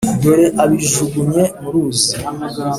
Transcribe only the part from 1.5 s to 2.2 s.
mu ruzi,